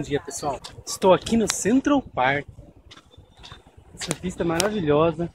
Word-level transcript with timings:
dia 0.00 0.20
pessoal, 0.20 0.60
estou 0.86 1.12
aqui 1.12 1.36
no 1.36 1.52
Central 1.52 2.00
Park, 2.02 2.46
essa 3.94 4.14
vista 4.20 4.44
maravilhosa, 4.44 5.30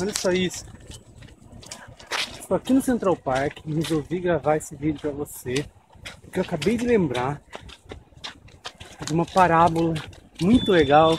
olha 0.00 0.14
só 0.14 0.30
isso, 0.32 0.64
estou 2.38 2.56
aqui 2.56 2.72
no 2.72 2.80
Central 2.80 3.16
Park 3.16 3.58
e 3.66 3.74
resolvi 3.74 4.20
gravar 4.20 4.56
esse 4.56 4.74
vídeo 4.74 5.00
para 5.00 5.10
você, 5.10 5.66
porque 6.22 6.38
eu 6.38 6.44
acabei 6.44 6.76
de 6.76 6.86
lembrar 6.86 7.42
de 9.04 9.12
uma 9.12 9.26
parábola 9.26 9.94
muito 10.40 10.72
legal 10.72 11.18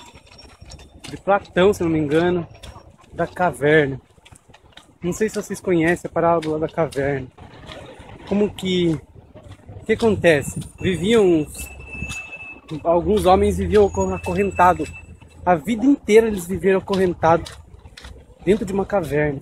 de 1.09 1.17
Platão, 1.17 1.73
se 1.73 1.83
não 1.83 1.89
me 1.89 1.99
engano, 1.99 2.47
da 3.13 3.27
caverna. 3.27 3.99
Não 5.01 5.13
sei 5.13 5.29
se 5.29 5.35
vocês 5.35 5.61
conhecem 5.61 6.09
a 6.09 6.11
parábola 6.11 6.59
da 6.59 6.67
caverna 6.67 7.27
como 8.27 8.49
que 8.49 8.99
o 9.81 9.85
que 9.85 9.93
acontece? 9.93 10.59
Viviam 10.79 11.45
alguns 12.83 13.25
homens 13.25 13.57
viviam 13.57 13.91
acorrentados. 14.13 14.91
A 15.45 15.55
vida 15.55 15.85
inteira 15.85 16.27
eles 16.27 16.47
viveram 16.47 16.79
acorrentados 16.79 17.53
dentro 18.43 18.65
de 18.65 18.73
uma 18.73 18.85
caverna, 18.85 19.39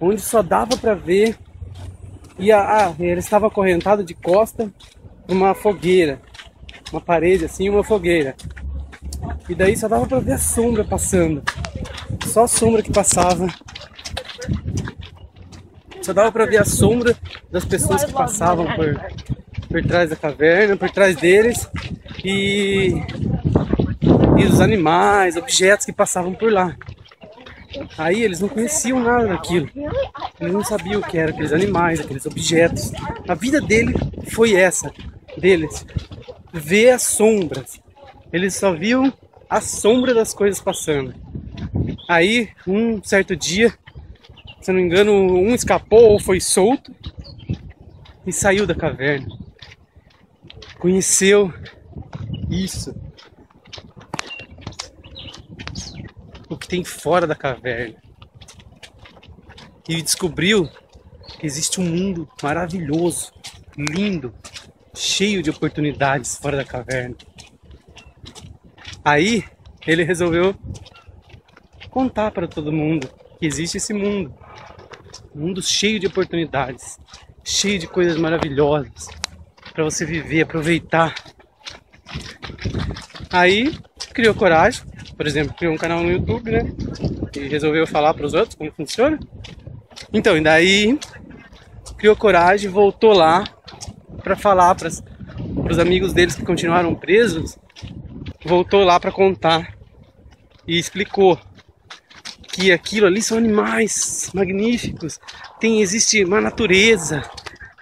onde 0.00 0.20
só 0.20 0.42
dava 0.42 0.76
para 0.76 0.94
ver 0.94 1.38
e 2.38 2.52
a, 2.52 2.88
ah, 2.88 2.94
ele 2.98 3.20
estava 3.20 3.46
acorrentado 3.46 4.04
de 4.04 4.12
costa 4.12 4.70
uma 5.26 5.54
fogueira, 5.54 6.20
uma 6.92 7.00
parede 7.00 7.46
assim, 7.46 7.68
uma 7.70 7.82
fogueira. 7.82 8.36
E 9.48 9.54
daí 9.54 9.76
só 9.76 9.88
dava 9.88 10.06
para 10.06 10.20
ver 10.20 10.32
a 10.32 10.38
sombra 10.38 10.84
passando. 10.84 11.42
Só 12.26 12.44
a 12.44 12.48
sombra 12.48 12.82
que 12.82 12.92
passava 12.92 13.46
só 16.06 16.12
dava 16.12 16.30
para 16.30 16.46
ver 16.46 16.58
a 16.58 16.64
sombra 16.64 17.16
das 17.50 17.64
pessoas 17.64 18.04
que 18.04 18.12
passavam 18.12 18.66
por, 18.74 19.00
por 19.68 19.82
trás 19.84 20.10
da 20.10 20.16
caverna, 20.16 20.76
por 20.76 20.90
trás 20.90 21.16
deles 21.16 21.68
e, 22.24 22.92
e 24.38 24.44
os 24.44 24.60
animais, 24.60 25.36
objetos 25.36 25.86
que 25.86 25.92
passavam 25.92 26.34
por 26.34 26.52
lá. 26.52 26.76
Aí 27.98 28.22
eles 28.22 28.40
não 28.40 28.48
conheciam 28.48 29.00
nada 29.00 29.28
daquilo. 29.28 29.68
Eles 30.40 30.52
não 30.52 30.64
sabiam 30.64 31.00
o 31.00 31.04
que 31.04 31.18
eram 31.18 31.32
aqueles 31.32 31.52
animais, 31.52 32.00
aqueles 32.00 32.26
objetos. 32.26 32.92
A 33.28 33.34
vida 33.34 33.60
dele 33.60 33.94
foi 34.30 34.54
essa, 34.54 34.92
deles. 35.36 35.84
Ver 36.52 36.90
as 36.90 37.02
sombras. 37.02 37.80
Eles 38.32 38.54
só 38.54 38.72
viam 38.72 39.12
a 39.48 39.60
sombra 39.60 40.14
das 40.14 40.32
coisas 40.32 40.60
passando. 40.60 41.14
Aí, 42.08 42.48
um 42.66 43.02
certo 43.02 43.36
dia, 43.36 43.72
se 44.60 44.72
não 44.72 44.80
me 44.80 44.86
engano, 44.86 45.12
um 45.12 45.54
escapou 45.54 46.12
ou 46.12 46.20
foi 46.20 46.40
solto 46.40 46.94
e 48.26 48.32
saiu 48.32 48.66
da 48.66 48.74
caverna. 48.74 49.26
Conheceu 50.78 51.52
isso. 52.50 52.94
O 56.48 56.56
que 56.56 56.68
tem 56.68 56.84
fora 56.84 57.26
da 57.26 57.34
caverna. 57.34 57.96
E 59.88 60.02
descobriu 60.02 60.68
que 61.38 61.46
existe 61.46 61.80
um 61.80 61.84
mundo 61.84 62.28
maravilhoso, 62.42 63.32
lindo, 63.76 64.34
cheio 64.94 65.42
de 65.42 65.50
oportunidades 65.50 66.36
fora 66.36 66.56
da 66.56 66.64
caverna. 66.64 67.16
Aí 69.04 69.44
ele 69.86 70.02
resolveu 70.02 70.54
contar 71.90 72.32
para 72.32 72.48
todo 72.48 72.72
mundo 72.72 73.08
que 73.38 73.46
existe 73.46 73.76
esse 73.76 73.94
mundo 73.94 74.34
um 75.36 75.40
mundo 75.40 75.62
cheio 75.62 76.00
de 76.00 76.06
oportunidades, 76.06 76.98
cheio 77.46 77.78
de 77.78 77.86
coisas 77.86 78.16
maravilhosas 78.16 79.08
para 79.72 79.84
você 79.84 80.04
viver, 80.04 80.42
aproveitar. 80.42 81.14
Aí 83.30 83.78
criou 84.12 84.34
coragem, 84.34 84.82
por 85.16 85.26
exemplo, 85.26 85.54
criou 85.54 85.72
um 85.72 85.78
canal 85.78 86.02
no 86.02 86.10
YouTube, 86.10 86.50
né? 86.50 86.72
E 87.36 87.46
resolveu 87.46 87.86
falar 87.86 88.12
para 88.14 88.26
os 88.26 88.34
outros 88.34 88.56
como 88.56 88.72
funciona. 88.72 89.18
Então, 90.12 90.36
e 90.36 90.40
daí 90.40 90.98
criou 91.96 92.16
coragem, 92.16 92.68
voltou 92.68 93.12
lá 93.12 93.44
para 94.22 94.34
falar 94.34 94.74
para 94.74 94.88
os 94.88 95.78
amigos 95.78 96.12
deles 96.12 96.34
que 96.34 96.44
continuaram 96.44 96.94
presos, 96.94 97.56
voltou 98.44 98.82
lá 98.82 98.98
para 98.98 99.12
contar 99.12 99.76
e 100.66 100.78
explicou 100.78 101.38
que 102.56 102.72
aquilo 102.72 103.06
ali 103.06 103.20
são 103.20 103.36
animais 103.36 104.30
magníficos, 104.32 105.20
tem 105.60 105.82
existe 105.82 106.24
uma 106.24 106.40
natureza, 106.40 107.22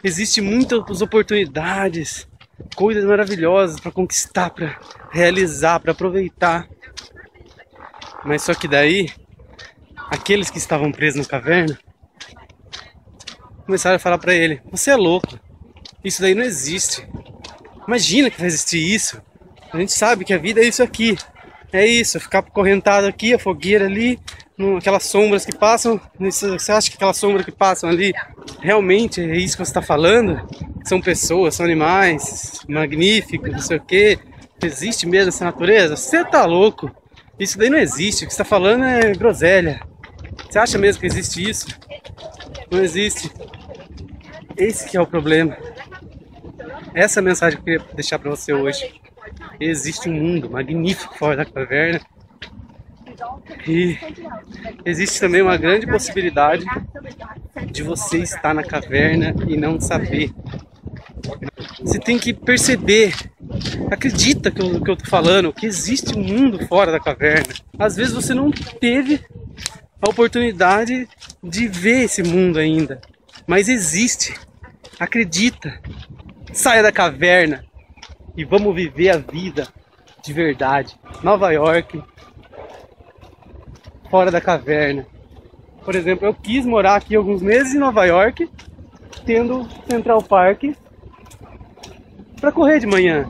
existe 0.02 0.40
muitas 0.40 1.00
oportunidades, 1.00 2.26
coisas 2.74 3.04
maravilhosas 3.04 3.78
para 3.78 3.92
conquistar, 3.92 4.50
para 4.50 4.76
realizar, 5.12 5.78
para 5.78 5.92
aproveitar. 5.92 6.68
Mas 8.24 8.42
só 8.42 8.52
que 8.52 8.66
daí 8.66 9.08
aqueles 10.10 10.50
que 10.50 10.58
estavam 10.58 10.90
presos 10.90 11.20
na 11.20 11.24
caverna 11.24 11.78
começaram 13.64 13.94
a 13.94 14.00
falar 14.00 14.18
para 14.18 14.34
ele: 14.34 14.60
"Você 14.72 14.90
é 14.90 14.96
louco. 14.96 15.38
Isso 16.02 16.20
daí 16.20 16.34
não 16.34 16.42
existe. 16.42 17.06
Imagina 17.86 18.28
que 18.28 18.38
vai 18.38 18.48
existir 18.48 18.78
isso. 18.78 19.22
A 19.72 19.78
gente 19.78 19.92
sabe 19.92 20.24
que 20.24 20.34
a 20.34 20.38
vida 20.38 20.60
é 20.60 20.64
isso 20.64 20.82
aqui. 20.82 21.16
É 21.72 21.86
isso, 21.86 22.20
ficar 22.20 22.42
correntado 22.42 23.06
aqui, 23.06 23.34
a 23.34 23.38
fogueira 23.38 23.86
ali, 23.86 24.18
aquelas 24.78 25.04
sombras 25.04 25.44
que 25.44 25.56
passam. 25.56 26.00
Você 26.18 26.72
acha 26.72 26.88
que 26.88 26.96
aquelas 26.96 27.16
sombras 27.16 27.44
que 27.44 27.52
passam 27.52 27.88
ali 27.88 28.12
realmente 28.60 29.20
é 29.20 29.36
isso 29.36 29.56
que 29.56 29.64
você 29.64 29.70
está 29.70 29.82
falando? 29.82 30.46
São 30.84 31.00
pessoas, 31.00 31.54
são 31.54 31.66
animais 31.66 32.60
magníficos, 32.68 33.50
não 33.50 33.58
sei 33.58 33.76
o 33.78 33.80
que. 33.80 34.18
Existe 34.62 35.06
mesmo 35.06 35.28
essa 35.28 35.44
natureza? 35.44 35.96
Você 35.96 36.24
tá 36.24 36.44
louco? 36.44 36.90
Isso 37.38 37.58
daí 37.58 37.68
não 37.68 37.78
existe. 37.78 38.24
O 38.24 38.28
que 38.28 38.32
você 38.32 38.42
está 38.42 38.44
falando 38.44 38.84
é 38.84 39.12
groselha. 39.12 39.80
Você 40.48 40.58
acha 40.58 40.78
mesmo 40.78 41.00
que 41.00 41.06
existe 41.06 41.42
isso? 41.42 41.66
Não 42.70 42.82
existe. 42.82 43.30
Esse 44.56 44.88
que 44.88 44.96
é 44.96 45.00
o 45.00 45.06
problema. 45.06 45.56
Essa 46.94 47.18
é 47.18 47.20
a 47.20 47.24
mensagem 47.24 47.60
que 47.60 47.70
eu 47.70 47.78
queria 47.78 47.94
deixar 47.94 48.18
para 48.20 48.30
você 48.30 48.52
hoje. 48.52 49.00
Existe 49.58 50.08
um 50.08 50.12
mundo 50.12 50.48
magnífico 50.48 51.18
fora 51.18 51.36
da 51.36 51.44
caverna 51.44 52.00
e 53.66 53.98
existe 54.84 55.20
também 55.20 55.42
uma 55.42 55.56
grande 55.56 55.86
possibilidade 55.86 56.64
de 57.70 57.82
você 57.82 58.18
estar 58.18 58.54
na 58.54 58.62
caverna 58.62 59.34
e 59.48 59.56
não 59.56 59.80
saber. 59.80 60.32
Você 61.80 61.98
tem 61.98 62.18
que 62.18 62.32
perceber, 62.32 63.14
acredita 63.90 64.50
que 64.50 64.60
eu, 64.60 64.80
que 64.80 64.90
eu 64.90 64.96
tô 64.96 65.06
falando, 65.06 65.52
que 65.52 65.66
existe 65.66 66.16
um 66.16 66.22
mundo 66.22 66.66
fora 66.66 66.92
da 66.92 67.00
caverna. 67.00 67.52
Às 67.78 67.96
vezes 67.96 68.12
você 68.12 68.34
não 68.34 68.50
teve 68.50 69.20
a 70.00 70.10
oportunidade 70.10 71.08
de 71.42 71.68
ver 71.68 72.04
esse 72.04 72.22
mundo 72.22 72.58
ainda, 72.58 73.00
mas 73.46 73.68
existe. 73.68 74.34
Acredita. 74.98 75.80
Saia 76.52 76.82
da 76.82 76.92
caverna 76.92 77.64
e 78.36 78.44
vamos 78.44 78.74
viver 78.74 79.10
a 79.10 79.18
vida 79.18 79.66
de 80.24 80.32
verdade. 80.32 80.96
Nova 81.22 81.50
York, 81.50 82.02
fora 84.14 84.30
da 84.30 84.40
caverna. 84.40 85.04
Por 85.84 85.96
exemplo, 85.96 86.24
eu 86.24 86.32
quis 86.32 86.64
morar 86.64 86.94
aqui 86.94 87.16
alguns 87.16 87.42
meses 87.42 87.74
em 87.74 87.78
Nova 87.78 88.04
York, 88.04 88.48
tendo 89.26 89.68
Central 89.90 90.22
Park 90.22 90.62
para 92.40 92.52
correr 92.52 92.78
de 92.78 92.86
manhã. 92.86 93.28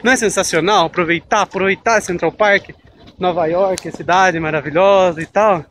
Não 0.00 0.12
é 0.12 0.16
sensacional 0.16 0.86
aproveitar, 0.86 1.42
aproveitar 1.42 2.00
Central 2.00 2.30
Park, 2.30 2.70
Nova 3.18 3.46
York, 3.46 3.88
a 3.88 3.90
cidade 3.90 4.38
maravilhosa 4.38 5.20
e 5.20 5.26
tal? 5.26 5.64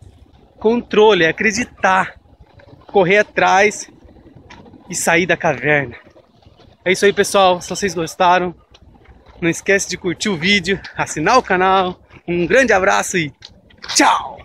Controle, 0.59 1.23
é 1.23 1.29
acreditar, 1.29 2.15
correr 2.87 3.19
atrás 3.19 3.89
e 4.89 4.95
sair 4.95 5.25
da 5.25 5.37
caverna. 5.37 5.95
É 6.83 6.91
isso 6.91 7.05
aí, 7.05 7.13
pessoal. 7.13 7.61
Se 7.61 7.69
vocês 7.69 7.93
gostaram, 7.93 8.53
não 9.39 9.49
esquece 9.49 9.87
de 9.87 9.95
curtir 9.95 10.27
o 10.27 10.35
vídeo, 10.35 10.77
assinar 10.97 11.37
o 11.37 11.41
canal. 11.41 12.01
Um 12.27 12.45
grande 12.45 12.73
abraço 12.73 13.17
e 13.17 13.31
叫。 13.95 14.37